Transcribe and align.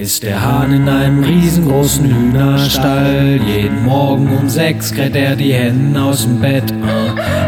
ist 0.00 0.22
der 0.22 0.42
Hahn 0.42 0.72
in 0.72 0.88
einem 0.88 1.22
riesengroßen 1.22 2.04
Hühnerstall. 2.04 3.40
Jeden 3.46 3.84
Morgen 3.84 4.28
um 4.36 4.48
sechs 4.48 4.92
kräht 4.92 5.16
er 5.16 5.36
die 5.36 5.52
Hennen 5.52 5.96
aus 5.96 6.22
dem 6.22 6.40
Bett. 6.40 6.72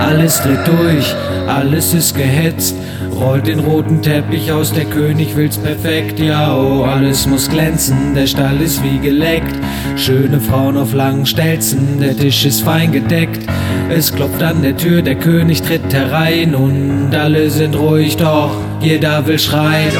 Alles 0.00 0.40
dreht 0.42 0.66
durch, 0.66 1.14
alles 1.46 1.94
ist 1.94 2.16
gehetzt. 2.16 2.76
Rollt 3.12 3.46
den 3.46 3.60
roten 3.60 4.02
Teppich 4.02 4.50
aus, 4.50 4.72
der 4.72 4.86
König 4.86 5.36
will's 5.36 5.56
perfekt, 5.56 6.18
ja, 6.18 6.56
oh, 6.56 6.82
alles 6.82 7.26
muss 7.28 7.48
glänzen, 7.48 8.14
der 8.14 8.26
Stall 8.26 8.60
ist 8.60 8.82
wie 8.82 8.98
geleckt. 8.98 9.54
Schöne 9.96 10.40
Frauen 10.40 10.76
auf 10.76 10.92
langen 10.92 11.24
Stelzen, 11.24 12.00
der 12.00 12.16
Tisch 12.16 12.44
ist 12.44 12.62
fein 12.62 12.90
gedeckt. 12.90 13.40
Es 13.88 14.12
klopft 14.12 14.42
an 14.42 14.62
der 14.62 14.76
Tür, 14.76 15.02
der 15.02 15.14
König 15.14 15.62
tritt 15.62 15.92
herein 15.92 16.54
und 16.54 17.14
alle 17.14 17.48
sind 17.50 17.76
ruhig, 17.76 18.16
doch 18.16 18.56
jeder 18.80 19.26
will 19.26 19.38
schreien. 19.38 19.92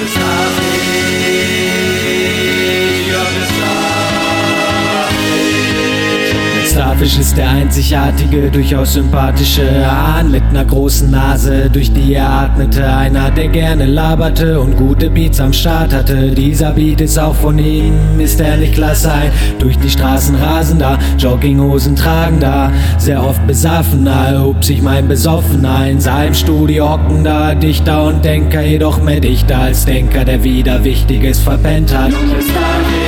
this 0.00 0.29
Starfish 7.00 7.18
ist 7.18 7.38
der 7.38 7.48
einzigartige, 7.48 8.50
durchaus 8.50 8.92
sympathische 8.92 9.64
Hahn 9.90 10.30
mit 10.30 10.52
ner 10.52 10.66
großen 10.66 11.10
Nase, 11.10 11.70
durch 11.72 11.90
die 11.90 12.12
er 12.12 12.28
atmete. 12.28 12.86
Einer, 12.86 13.30
der 13.30 13.48
gerne 13.48 13.86
laberte 13.86 14.60
und 14.60 14.76
gute 14.76 15.08
Beats 15.08 15.40
am 15.40 15.54
Start 15.54 15.94
hatte. 15.94 16.30
Dieser 16.32 16.72
Beat 16.72 17.00
ist 17.00 17.18
auch 17.18 17.34
von 17.34 17.58
ihm, 17.58 17.94
ist 18.18 18.38
er 18.38 18.58
nicht 18.58 18.74
klasse 18.74 19.10
ein. 19.12 19.32
Durch 19.58 19.78
die 19.78 19.88
Straßen 19.88 20.34
rasender, 20.34 20.98
Jogginghosen 21.16 21.96
tragender, 21.96 22.70
sehr 22.98 23.24
oft 23.24 23.46
besaffener, 23.46 24.34
erhob 24.34 24.62
sich 24.62 24.82
mein 24.82 25.08
Besoffener 25.08 25.86
in 25.88 26.00
seinem 26.00 26.34
Studio 26.34 26.90
hockender, 26.90 27.54
Dichter 27.54 28.08
und 28.08 28.22
Denker, 28.22 28.60
jedoch 28.60 29.00
mehr 29.02 29.20
Dichter 29.20 29.56
als 29.56 29.86
Denker, 29.86 30.26
der 30.26 30.44
wieder 30.44 30.84
Wichtiges 30.84 31.38
verpennt 31.38 31.96
hat. 31.96 32.12
am 32.12 32.99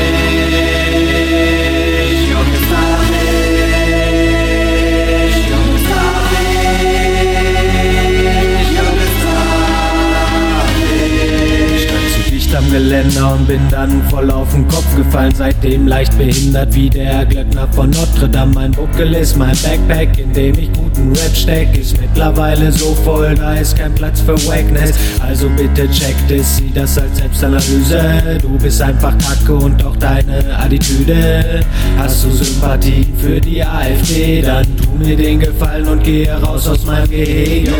Geländer 12.72 13.34
und 13.34 13.46
bin 13.46 13.60
dann 13.70 14.02
voll 14.08 14.30
auf 14.30 14.50
den 14.52 14.66
Kopf 14.66 14.96
gefallen. 14.96 15.32
Seitdem 15.36 15.86
leicht 15.86 16.16
behindert 16.16 16.74
wie 16.74 16.88
der 16.88 17.26
Glöckner 17.26 17.68
von 17.72 17.90
Notre 17.90 18.28
Dame. 18.28 18.52
Mein 18.54 18.72
Buckel 18.72 19.12
ist 19.14 19.36
mein 19.36 19.56
Backpack, 19.62 20.18
in 20.18 20.32
dem 20.32 20.58
ich 20.58 20.72
guten 20.72 21.12
Rap 21.12 21.36
steck. 21.36 21.76
Ist 21.76 22.00
mittlerweile 22.00 22.72
so 22.72 22.94
voll, 23.04 23.34
da 23.34 23.54
ist 23.54 23.76
kein 23.76 23.94
Platz 23.94 24.20
für 24.22 24.36
Wackness. 24.46 24.92
Also 25.20 25.50
bitte 25.50 25.90
check 25.90 26.14
das, 26.28 26.56
sieh 26.56 26.72
das 26.74 26.96
als 26.96 27.18
Selbstanalyse. 27.18 28.38
Du 28.40 28.56
bist 28.56 28.80
einfach 28.80 29.12
kacke 29.18 29.54
und 29.54 29.82
doch 29.82 29.96
deine 29.96 30.58
Attitüde. 30.58 31.60
Hast 31.98 32.24
du 32.24 32.30
Sympathie 32.30 33.06
für 33.18 33.38
die 33.38 33.62
AfD, 33.62 34.40
dann 34.40 34.66
tu 34.78 34.90
mir 34.98 35.16
den 35.16 35.40
Gefallen 35.40 35.88
und 35.88 36.02
gehe 36.02 36.32
raus 36.40 36.66
aus 36.66 36.84
meinem 36.86 37.10
Gehege. 37.10 37.72